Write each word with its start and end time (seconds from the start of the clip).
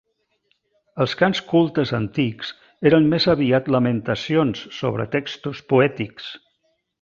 Els 1.03 1.11
cants 1.19 1.41
cultes 1.51 1.91
antics 1.97 2.49
eren 2.91 3.05
més 3.11 3.27
aviat 3.35 3.69
lamentacions 3.75 4.65
sobre 4.79 5.07
textos 5.19 5.63
poètics. 5.75 6.33